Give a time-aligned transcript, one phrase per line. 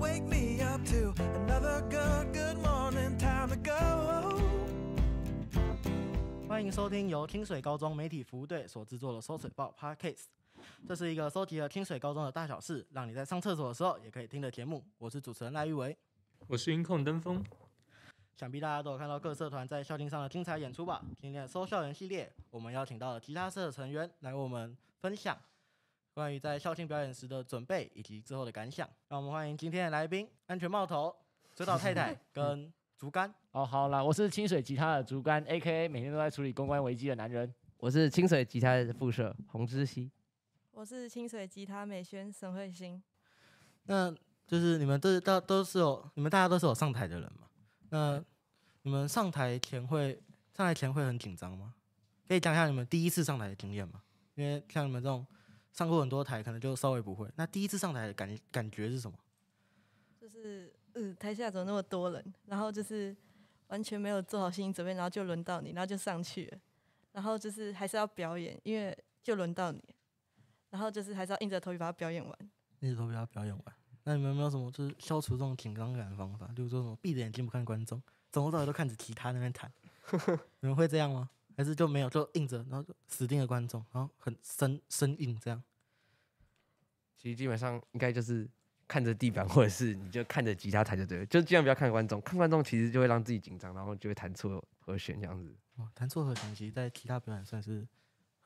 [0.00, 1.12] wake me up to
[1.44, 4.40] another good, good morning, time to go.
[6.48, 10.24] 欢迎收听由清水高中媒体服务队所制作的《搜水报》Podcast。
[10.88, 14.82] 这是一个收集了清水高中的大小事，让你在上厕所的时候也可以听的节目。
[14.96, 15.94] 我是主持人赖玉维，
[16.46, 17.44] 我是音控登峰。
[18.34, 21.02] 想必大家都有看到各社团在校庆上的精彩演出吧？
[21.20, 25.36] 今天的搜校园系列，我们邀请到了吉他社的成员来为我们分享
[26.12, 28.88] 关于在校庆表演时的准备以及之后的感想。
[29.08, 31.14] 让我们欢迎今天的来宾：安全帽头、
[31.54, 33.32] 追悼太太 跟竹竿。
[33.52, 37.52] 哦，好啦，我是清水吉他的竹竿，A.K.A 每天都在处理公关危机的男人。
[37.78, 40.10] 我是清水吉他的副社洪之熙。
[40.72, 43.02] 我是清水吉他美宣沈慧欣。
[43.84, 44.14] 那
[44.46, 47.48] 就是你们都都都是有，你们大家都是有上台的人嘛？
[47.88, 48.22] 那
[48.82, 50.14] 你们上台前会
[50.54, 51.74] 上台前会很紧张吗？
[52.28, 54.02] 可以讲一下你们第一次上台的经验吗？
[54.34, 55.26] 因为像你们这种
[55.72, 57.28] 上过很多台，可能就稍微不会。
[57.36, 59.16] 那第一次上台的感感觉是什么？
[60.20, 62.34] 就是嗯，台下怎么那么多人？
[62.46, 63.16] 然后就是
[63.68, 66.58] 完全没有做好心理准备，然后就轮到你，然后就上去了。
[67.12, 69.82] 然后就是还是要表演，因为就轮到你。
[70.70, 72.38] 然后就是还是要硬着头皮把它表演完。
[72.80, 73.64] 硬着头皮把它表演完。
[74.04, 76.46] 那你们有没有什么就是消除这种紧张感的方法？
[76.54, 79.72] 例如说什么闭着眼睛不看观众，从头到尾都看着吉他那边弹？
[80.60, 81.30] 你们会这样吗？
[81.56, 85.62] 还是就没有就硬着，然后就死盯着观众，然后很生生硬这样？
[87.20, 88.48] 其实基本上应该就是
[88.88, 92.18] 看着地板，或者是你就看着吉他弹就对了，就尽量不要看观众。
[92.22, 95.54] 看观众其实就会让自己紧张，然后就会弹错和弦这样子。
[95.76, 97.86] 哦，弹错和弦其实在吉他表演算是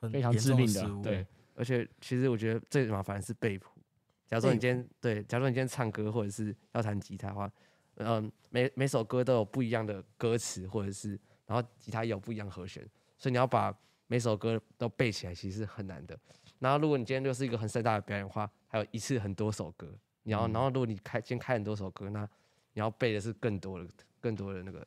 [0.01, 1.25] 很非常致命的，对。
[1.55, 3.79] 而且其实我觉得最麻烦的是背谱。
[4.27, 7.49] 假如说你今天对，假如说你今天唱歌或者是要弹吉他的话，
[7.95, 12.85] 嗯，每每首歌都有不一样的歌词，或者是然后吉他也有不一样和弦，
[13.17, 13.73] 所以你要把
[14.07, 16.19] 每首歌都背起来，其实是很难的。
[16.59, 19.87] 然后如果你今天就是一个很盛大的表演的话，还有一次很多首歌，
[20.23, 22.27] 然后然后如果你开先开很多首歌，那
[22.73, 23.87] 你要背的是更多的
[24.19, 24.85] 更多的那个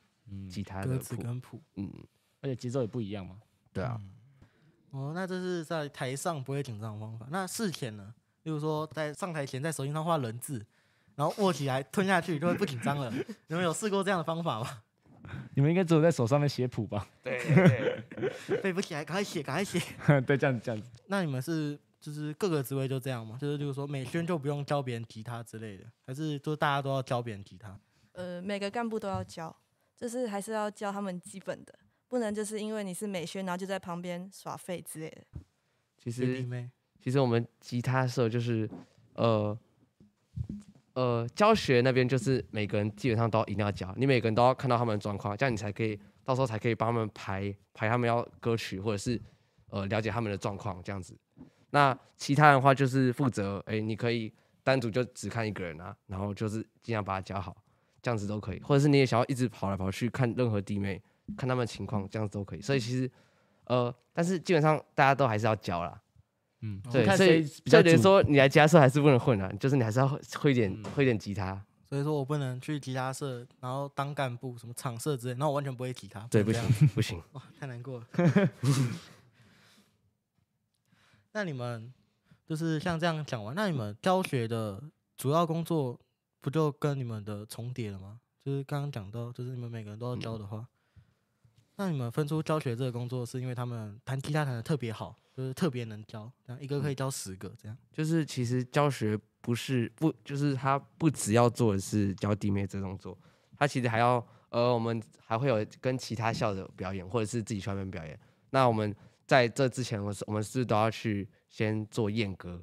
[0.49, 1.91] 吉他的歌词跟谱，嗯，
[2.41, 3.37] 而且节奏也不一样嘛。
[3.71, 3.99] 对啊。
[4.91, 7.27] 哦，那这是在台上不会紧张的方法。
[7.29, 8.13] 那事前呢？
[8.43, 10.65] 例如说，在上台前在手心上画人字，
[11.15, 13.13] 然后握起来吞下去就会不紧张了。
[13.47, 14.81] 你们有试过这样的方法吗？
[15.55, 17.07] 你们应该只有在手上面写谱吧？
[17.23, 18.03] 对，对，
[18.47, 19.79] 对，背不起来，赶快写，赶快写。
[20.25, 20.89] 对，这样子，这样子。
[21.07, 23.37] 那你们是就是各个职位就这样吗？
[23.39, 27.79] 就是就是说美宣就不用教别人吉他之类的，还是就大家都要教别人吉他？
[28.13, 29.55] 呃，每个干部都要教，
[29.95, 31.73] 就是还是要教他们基本的。
[32.07, 35.41] 不能就是因为你是美宣，然后就在旁边耍废之类的。
[35.95, 36.43] 其实，
[36.99, 38.67] 其实我们吉他社就是，
[39.13, 39.55] 呃，
[40.93, 49.21] 呃，教学那边就是每个人基本上都一定要教，你每个人都要看到他们的状况，这样你才可以到时候才可以帮他们排排他们要歌曲，或者是
[49.69, 51.17] 呃了解他们的状况这样子。
[51.71, 54.33] 那其他的话就是负责，哎、你可以
[54.63, 57.55] 单独就只看一个人啊，然后就是尽量把他教好，
[58.01, 58.59] 这样子都可以。
[58.61, 61.01] 或者是你也想要一直跑来跑去看任何弟妹。
[61.37, 62.59] 看他们情况，这样子都可以。
[62.61, 63.07] 所以其实，
[63.65, 66.01] 呃，但是基本上大家都还是要教啦。
[66.61, 71.61] 嗯，对，所以就等于说你来吉他社还是不能混啊，就是你还是要会一点、嗯、会一点吉他。
[71.87, 76.19] 所以说我不能去吉他社，然后当干部，什么场社之类，然后我完全不会吉他。
[76.29, 76.61] 对，不行
[76.93, 77.19] 不行。
[77.31, 78.05] 哇，太难过了。
[81.31, 81.93] 那你们
[82.45, 84.83] 就是像这样讲完，那你们教学的
[85.17, 85.99] 主要工作
[86.41, 88.19] 不就跟你们的重叠了吗？
[88.43, 90.57] 就是刚刚讲到，就是你们每个人都要教的话。
[90.57, 90.67] 嗯
[91.79, 97.77] 那你们分出教学这个工作，是因为他们弹吉他弹的特别好，就是特别能教，这样一个可以教十个这样。
[97.93, 103.17] 就是其实教学不是不，就是他不只要做的是教弟妹这动作，
[103.57, 108.19] 他其实还要呃，我们还会有跟其他校的表演，或者是自己去外面表演。
[108.49, 108.93] 那我们
[109.25, 112.61] 在这之前，我是我们是都要去先做验歌。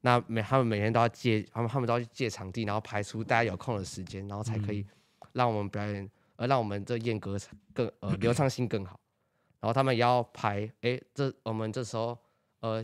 [0.00, 4.84] 那每他们每天都要借，他们他们都要去借场地，然后排出大家有空的时间，然后才可以
[5.34, 6.10] 让我们表演。
[6.36, 7.36] 而让我们这验歌
[7.72, 9.00] 更呃 流畅性更好，
[9.60, 12.16] 然后他们也要排，哎、欸，这我们这时候
[12.60, 12.82] 呃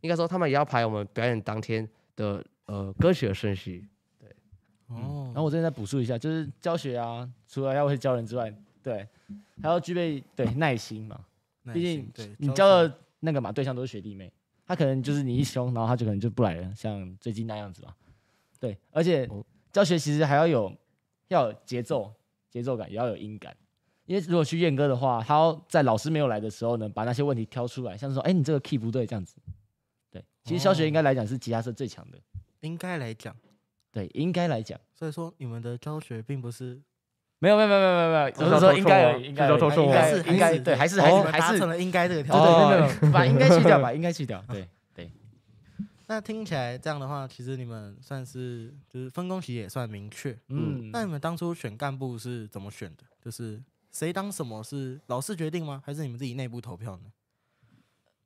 [0.00, 3.86] 应该说他们也要排我们表演当天的呃歌曲的顺序，
[4.18, 4.28] 对，
[4.88, 8.52] 哦、嗯，然后我这边再补述一下，就是教学啊，除了要会教人之外，
[8.82, 9.06] 对，
[9.62, 11.24] 还要具备对耐心嘛，
[11.72, 14.32] 毕竟你教的那个嘛对象都是学弟妹，
[14.66, 17.94] 他可能就是你一凶，然后他就可能就不来了，像最近那样子嘛，
[18.58, 19.28] 对，而且
[19.72, 20.74] 教学其实还要有
[21.28, 22.12] 要有节奏。
[22.54, 23.52] 节奏感也要有音感，
[24.06, 29.34] 因为如果去验歌的话，他要在老师没有来的时候呢，把那些问题挑出来，像是说，哎、欸，你这个 key 不对，这样子。
[30.08, 32.18] 对，其实教学应该来讲是吉他社最强的。
[32.60, 33.34] 应该来讲，
[33.90, 34.78] 对，应该来讲。
[34.94, 36.80] 所以说你们的教学并不是
[37.40, 44.68] 没有没有没有没有没有，只是说应该而已，应该应该是应该对，还是还是还是达成了应该这个条件，对对对，把应该去掉，吧应该去掉，对对。
[46.06, 50.38] 那听起来这样的话，其实你们算是就是分工其实也算明确。
[50.48, 53.04] 嗯，那你们当初选干部是怎么选的？
[53.20, 55.82] 就是谁当什么是老师决定吗？
[55.84, 57.12] 还是你们自己内部投票呢？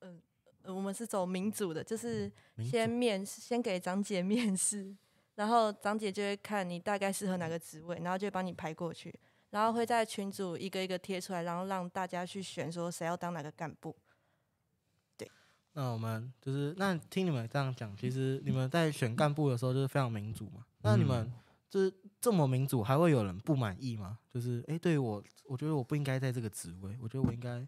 [0.00, 0.20] 嗯、
[0.62, 4.92] 呃，我们是走民主的，就是先面试，先给长姐面试，
[5.36, 9.14] 然后长姐就会看你大概适合哪个职位，然后就会帮你排过去，
[9.50, 13.94] 然后会在群组一个一个贴出来，然后让大家去选说谁要当哪个干部。
[15.78, 20.66] 那我们就是那听你们这样讲，其实你们在选干部的时候就是非常民主嘛。
[20.82, 21.32] 那你们
[21.70, 24.18] 就是这么民主，还会有人不满意吗？
[24.28, 27.64] 就是哎、欸，对于我，我觉得我不应该在这个职位，我觉得我应该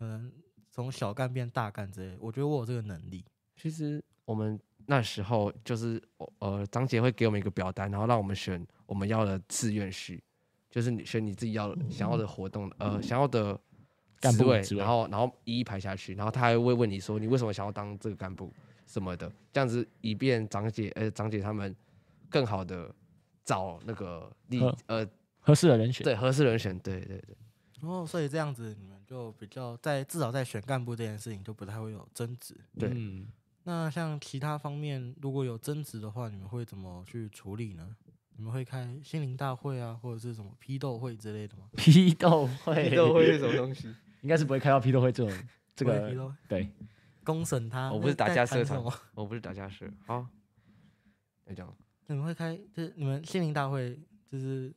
[0.00, 0.32] 嗯
[0.72, 2.16] 从小干变大干之类。
[2.18, 3.24] 我觉得我有这个能力。
[3.56, 6.02] 其实我们那时候就是
[6.40, 10.20] 呃，张杰会给我们一个表单，然后让我们选我们要的志愿序，
[10.68, 13.56] 就是你选你自己要想要的活动，呃，想要的。
[14.20, 18.52] 干部位，然后然后一一排下去，然后他还会问你说，你为什么想要当这个干部
[18.86, 21.74] 什么的，这样子以便长姐呃长姐他们
[22.28, 22.94] 更好的
[23.44, 25.06] 找那个你呃
[25.40, 27.36] 合适的人选，对合适人选，对对对。
[27.80, 32.54] 哦，所以这样子你们就比较在至少在选干部这件事情就不太会有争执。
[32.76, 33.28] 对，嗯，
[33.62, 37.94] 那像其他方面如果有争执的话，你们会怎么去处理呢？
[38.36, 41.64] 你们会开心灵大会啊，或者是什么批斗会之类的吗？
[41.78, 43.94] 批斗会， 批斗会是什么东西？
[44.22, 46.68] 应该是不会开到批斗会这种这个对
[47.22, 47.92] 公审他。
[47.92, 48.82] 我不是打架社团，
[49.14, 49.88] 我不是打架社。
[50.06, 50.26] 好，
[51.46, 51.76] 就这样。
[52.06, 53.98] 你们会开就是你们心灵大会，
[54.30, 54.74] 就是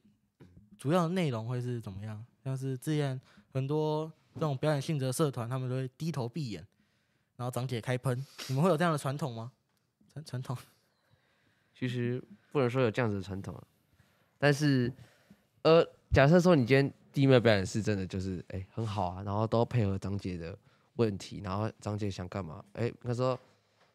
[0.78, 2.24] 主要的内容会是怎么样？
[2.44, 3.20] 像是之前
[3.52, 6.66] 很多这种表演性质的社团，他们都会低头闭眼，
[7.38, 8.24] 然后长姐开喷。
[8.48, 9.52] 你们会有这样的传统吗？
[10.12, 10.58] 传传统？
[11.74, 13.60] 其实不能说有这样子的传统，
[14.38, 14.94] 但是
[15.64, 16.94] 呃，假设说你今天。
[17.12, 20.58] 弟妹表演是真的就是哎、欸、很好啊，然后都配合张姐的
[20.96, 22.64] 问题，然后张姐想干嘛？
[22.74, 23.38] 哎、欸，那时候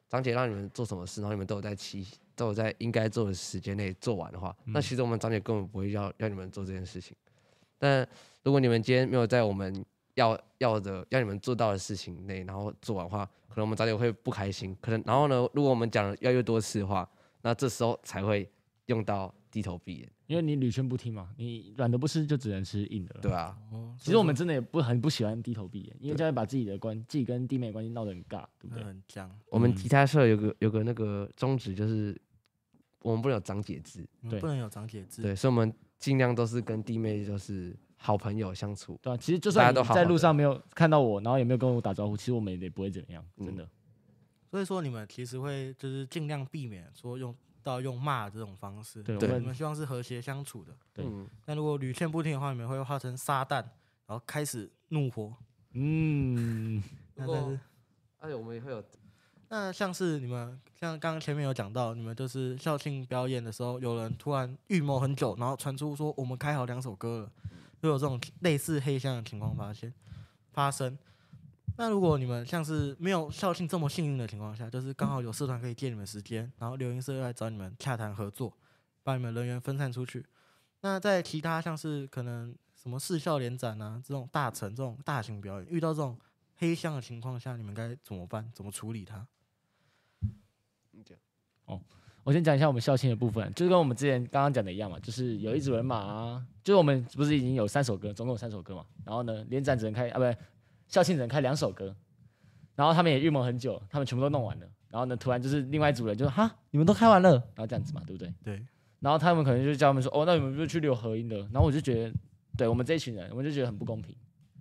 [0.08, 7.16] 张姐让你们做什么事，然后你们都有在期都有在应该做的时间内做完的话，嗯、那其实我们张姐根本不会要要你们做这件事情。
[7.78, 8.06] 但
[8.42, 9.84] 如果你们今天没有在我们
[10.14, 14.76] 要要的要你们做到的事情内，然后做完的话，可能我们张姐会不开心。
[14.80, 17.08] 可能然后呢，如果我们讲的越来越多次的话，
[17.42, 18.48] 那这时候才会
[18.86, 20.08] 用到低头闭眼。
[20.26, 23.20] 因为你屡劝不听嘛，你软的不吃就只能吃硬的了。
[23.20, 23.56] 对啊，
[23.99, 28.82] 其实我们真的也不很不喜欢低头闭眼，因为这样把自己的关自己跟弟妹关系闹得很尬，对不对？
[28.82, 29.31] 很僵。
[29.50, 32.20] 我们吉他社有个有个那个宗旨，就是
[33.02, 35.23] 我们不能有长姐制，对，不能有长姐制。
[35.23, 38.99] 对，所以我们尽量都是跟弟妹就是好朋友相处。
[39.00, 43.62] 对啊，其实就算你在路上没有看到我，然后也没有跟我打招呼，其实我们也不会怎么样，真的。
[43.62, 43.70] 嗯、
[44.50, 47.32] 所以说你们其实会就是尽量避免说用。
[47.66, 50.72] 到用骂这种方式，对，我们希望是和谐相处的。
[50.94, 51.04] 对，
[51.44, 53.56] 但如果屡劝不听的话，你们会化成撒旦，
[54.06, 55.34] 然后开始怒火。
[55.72, 56.80] 嗯，
[57.16, 57.58] 那但是，
[58.18, 58.80] 而且我们也会有，
[59.48, 67.32] 那像是你们像刚刚前面有讲到，你们就是校庆表演的时候，有人突然预谋很久，然后传出说我们开好两首歌了，
[67.82, 69.92] 就有这种类似黑箱的情况发现
[70.52, 70.96] 发生。
[71.78, 78.56] 那如果你们像是没有校庆这么幸运的情况下，就是刚好有社团可以借你们时间，然后留音社又来找你们洽谈合作，
[79.02, 80.25] 把你们人员分散出去。
[80.81, 86.19] 那在其他像是可能什么市校联展啊这种大成这种大型表演，遇到这种
[86.56, 88.50] 黑箱的情况下，你们该怎么办？
[88.55, 89.26] 怎么处理它？
[91.67, 91.81] 哦，
[92.22, 100.36] 我先讲一下我们校庆的部分，就是跟我们之前刚刚讲的一样嘛，就是有一组人马啊，就是我们不是已经有三首歌，总共有三首歌嘛，然后呢，联展只能开啊，不对。
[100.88, 101.94] 校庆只能开两首歌，
[102.74, 108.32] 然后他们也预谋很久，他们全部都弄完了，然后呢，突然就是另外一组人就说哈，你们都开完了，然后这样子嘛，对不对？
[108.43, 108.64] 对。
[109.00, 111.36] 然后他们可能就叫他们说，哦，那你们就去留合音的。
[111.52, 112.14] 然后我就觉得，
[112.56, 114.16] 对我们这一群人，我们就觉得很不公平。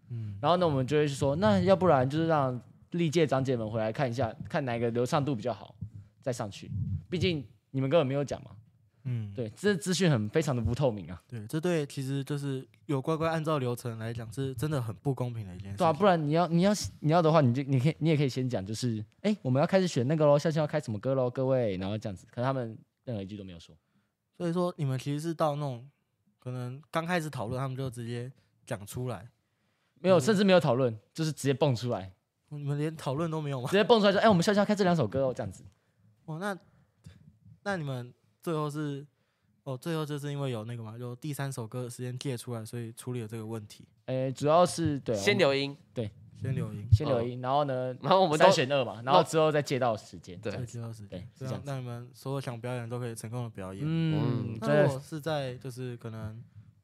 [0.10, 0.38] 嗯。
[0.42, 5.74] 然后呢，我们就会说，那要不然就是让历届长姐们回来看一下，看哪个流畅度比较好，
[6.22, 6.70] 再上去。
[7.10, 8.52] 毕竟你们根本没有讲嘛。
[9.08, 11.22] 嗯，对，这资讯很非常的不透明啊。
[11.28, 15.78] 对，这对其实就是有乖乖按照流程来讲，是真的很不公平的一件事。
[15.78, 22.26] 对啊，不然你要你要你要的话，你就你可以你也可以先讲，就是哎、欸，我们要开始选那个喽，校庆要开什么歌喽，各位，然后这样子。
[22.32, 23.76] 可能他们任何一句都没有说。
[24.36, 25.88] 所以说你们其实是到那种
[26.40, 28.32] 可能刚开始讨论，他们就直接
[28.66, 29.30] 讲出来，
[30.02, 32.12] 没有，甚至没有讨论，就是直接蹦出来。
[32.50, 33.70] 你们连讨论都没有吗？
[33.70, 35.64] 直接蹦出来说，哎、欸，我们校庆要开这两首歌哦，这样子。
[36.26, 36.58] 哦，那
[37.64, 38.14] 那你们
[38.46, 39.04] 最后是？
[39.64, 43.84] 哦，最后就是因为有那个嘛，有第三首歌的时间借出来，所以处理了这个问题。
[44.06, 53.84] 诶、欸，主要是对，先留音，对，先留音，先留音，然后呢，然后我们三选二嘛，然后之后再借到时间，对，再借到时间，对，这样让你们所有想表演都可以成功的表演。
[53.84, 56.40] 嗯，那如果是在就是可能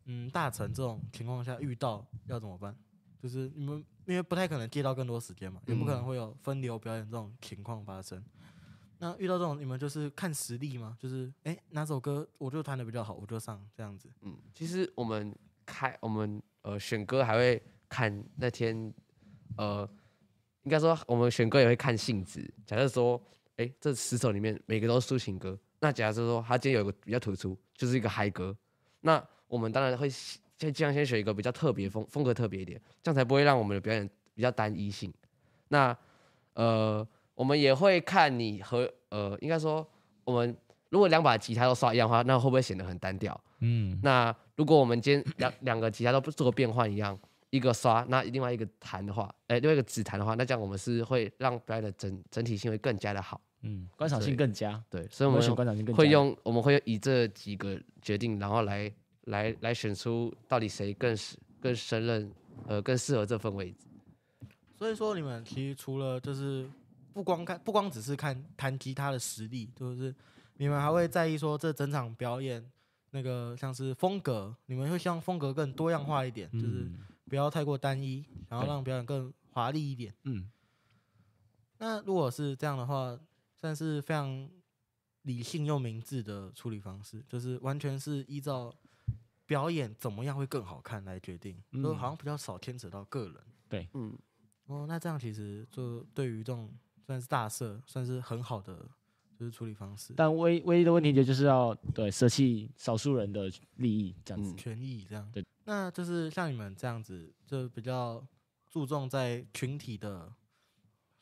[0.05, 2.75] 嗯大成这种情况下遇到要怎么办？
[3.21, 8.19] 就是你们因为不太可能借到更多时间嘛，也不可能会有分流表演这种情况发生。
[9.03, 10.95] 那遇到这种，你们就是看实力吗？
[10.99, 14.07] 就是哎、哪首歌我就弹的比较好，我就上这样子。
[14.21, 18.93] 嗯，其实我们开我们呃选歌还会看那天
[19.57, 19.89] 呃，
[20.61, 22.47] 应该说我们选歌也会看性质。
[22.63, 23.19] 假设说，
[23.57, 28.55] 哎、欸，这十首里面每个都是抒情歌，那假设说他今天有一个比较突出，就是一个嗨歌，
[28.99, 35.11] 那我们当然会先尽量先选一个比较特别风风格特别一点，这样才不会让我们的表演比较单一性。
[35.69, 35.97] 那
[36.53, 37.07] 呃。
[37.41, 39.85] 我们也会看你和呃，应该说，
[40.23, 40.55] 我们
[40.89, 43.41] 如果两把吉他都刷一样的话，那会不会显得很单调？
[43.61, 47.17] 嗯，那如果我们今天两 两个吉他都不做变换一样，
[47.49, 54.79] 一个刷，那另外一个弹的话，哎、欸，另外一个只弹的话，那这样我们是会让表演的整整体性会更加的好，嗯，观赏性更佳。
[54.87, 58.93] 对，所以我们观赏性更会用，我们会以这几个决定，然后来
[59.23, 62.31] 来来选出到底谁更适更胜任，
[62.67, 63.87] 呃，更适合这份位置。
[64.77, 66.69] 所以说，你们其实除了就是。
[67.13, 70.13] 不光看，不光只是看弹吉他的实力，就是
[70.57, 72.65] 你们还会在意说这整场表演
[73.11, 76.89] 那个像是风格，你们会希望风格更多样化一点，嗯、就是
[77.25, 80.13] 不要太过单一，然后让表演更华丽一点。
[80.23, 80.49] 嗯。
[81.79, 83.19] 那如果是这样的话，
[83.55, 84.49] 算是非常
[85.23, 88.73] 理性又明智的处理方式，就是完全是依照
[89.45, 93.35] 表演怎么样会更好看来决定，嗯、就好像比较少牵扯到个人。
[93.67, 94.17] 对，嗯。
[94.67, 96.71] 哦，那这样其实就对于这种。
[97.11, 98.87] 算是大赦，算是很好的
[99.37, 100.13] 就是处理方式。
[100.15, 105.29] 但唯唯一的问题就就是要对舍弃少数人的利益这样子，嗯、权益这样。
[105.29, 108.25] 对，那就是像你们这样子，就比较
[108.69, 110.31] 注重在群体的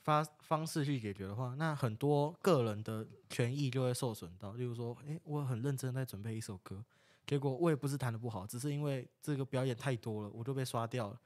[0.03, 4.53] 发方式去解决的话，那很多个人的权益就会受损到。
[4.53, 6.85] 例如说，诶、欸，我很认真在准备一首歌，
[7.25, 11.19] 结果我也不是弹的不好，只是因为这个表演太多了，我就被刷掉了。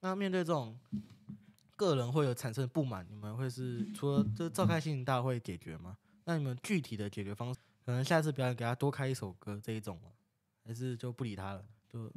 [0.00, 0.78] 那面对这种。
[1.76, 5.96] 个人会有产生不满，你们会是除了这召开心情大会解决吗？
[6.24, 10.10] 那你们具体的解决方式，可能下次表演给他多开一首歌这一种吗？
[10.64, 12.10] 还是就不理他了，就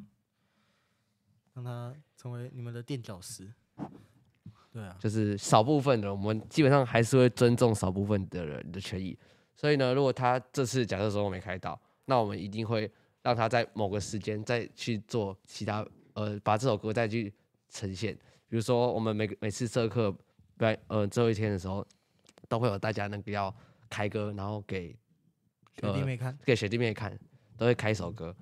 [1.53, 3.51] 让他成为你们的垫脚石？
[4.71, 9.17] 对啊，就是少部分的，我们基本上还是会尊重少部分的人的权益。
[9.55, 12.89] 所以呢，如果他这次假设说我没开到，那我们一定会
[13.23, 17.33] 让他在某个时间再去做其他，呃，把这首歌再去
[17.69, 18.17] 呈现。
[18.49, 20.15] 比如说，我们每个每次社课
[20.57, 21.85] 对呃最后一天的时候，
[22.47, 23.53] 都会有大家那个要
[23.89, 24.97] 开歌，然后给
[25.75, 27.19] 学弟妹看，给学弟妹看，
[27.57, 28.33] 都会开一首歌。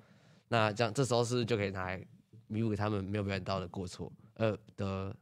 [0.48, 2.06] 那这样这时候是不是就可以拿来
[2.46, 4.10] 弥补他们没有表演到的过错？
[4.34, 5.16] 呃的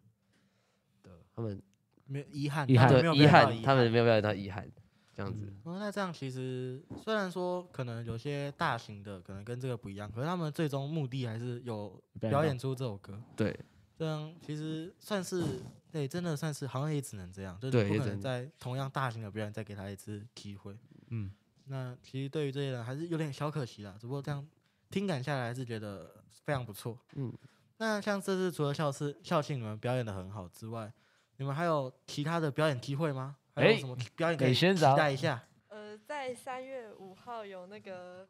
[1.03, 1.63] 的他们
[2.05, 4.71] 没有遗憾，遗憾遗憾，他们没有表演到遗憾，
[5.15, 5.51] 这样子。
[5.65, 13.19] 嗯，那这样其实虽然说可能有些大型的可能跟这个不一样，可是他们最终目的还是有表演出这首歌。
[13.35, 13.59] 对。
[13.97, 20.77] 这样其实算是对，真的算是好像也只能这样，就是不可能在同样大型的表演再给他一次机会。
[21.11, 21.33] 嗯，
[21.67, 23.97] 那其实对于这些人还是有点小可惜啦。
[24.01, 24.45] 只不过这样
[24.91, 26.99] 听感下来还是觉得非常不错。
[27.15, 27.33] 嗯，
[27.77, 30.93] 那像这次除了校师校庆你们表演的很好之外，
[31.37, 33.37] 你们还有其他的表演机会吗？
[33.55, 35.47] 还有什么表演可以期待一下？
[35.69, 38.29] 呃，在三月五号有那个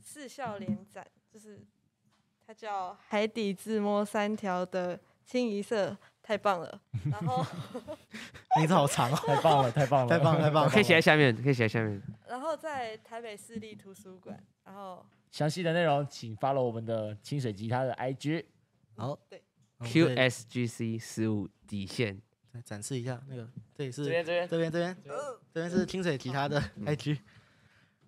[0.00, 1.66] 四校联展，就是。
[2.46, 6.80] 它叫海底自摸三条的清一色，太棒了。
[7.10, 7.44] 然后
[8.58, 10.70] 名字好长哦，太棒了，太棒了， 太棒了，太棒了。
[10.70, 12.00] 可以写在下面，可以写在下面。
[12.28, 18.44] 然后在台北市立图书馆，然后详细的内容请 follow 我们的清水吉他的 IG。
[18.96, 19.42] 好，对
[19.80, 22.20] ，QSGC 十五底线，
[22.52, 24.96] 再展示一下那个，这里是这边，这边，这边，这边，
[25.52, 27.18] 这边是清水吉他的 IG。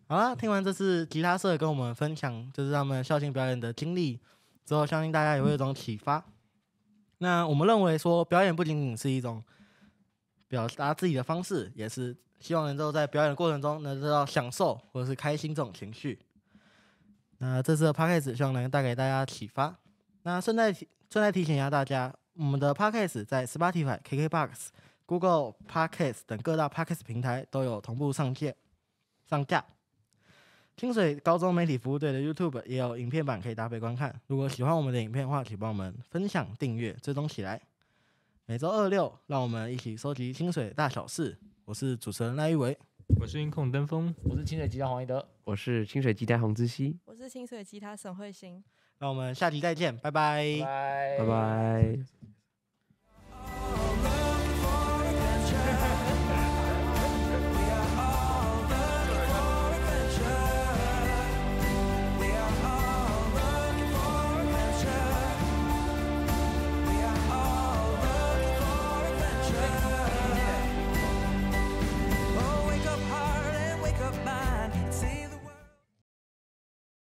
[0.09, 4.21] 好了，听完这次吉他社跟我们分享，就是他们校庆表演的经历
[4.65, 6.25] 之后，相信大家也会有一种启发。
[7.19, 9.43] 那我们认为说，表演不仅仅是一种
[10.47, 16.21] 表达自己的方式，也是希望能够在表演的过程中能得到享受或者是开心这种情绪。
[17.39, 19.77] 那这次的 Podcast 希望能带给大家启发。
[20.23, 24.69] 那顺带提顺带提醒一下大家，我们的 Podcast 在 Spotify、KKBox、
[25.05, 28.55] Google Podcast 等各大 Podcast 平台都有同步上线
[29.29, 29.65] 上架。
[30.77, 34.15] 清水高中媒体服务队的 YouTube 也有影片版可以搭配观看。
[34.27, 37.61] 如果喜欢我们的影片的话，请帮我们分享、订阅、追踪起来。
[38.45, 41.37] 每周二六，让我们一起收集清水大小事。
[41.65, 42.77] 我是主持人赖玉维，
[43.19, 48.63] 我是音控登峰，我是清水吉他黄一德，我是清水吉他洪之熙，我是清水吉他沈慧欣。
[48.99, 50.61] 那我们下集再见，拜拜，
[51.19, 52.16] 拜拜。